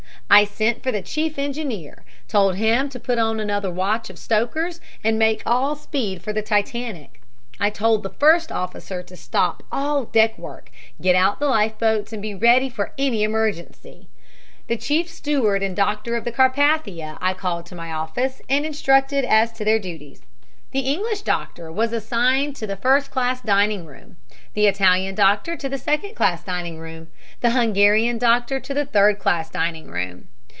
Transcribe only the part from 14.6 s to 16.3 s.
The chief steward and doctors of